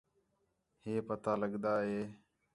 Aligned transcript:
ہِے 0.83 0.93
پتا 1.09 1.31
لڳدا 1.41 1.73
ہِے 1.87 1.99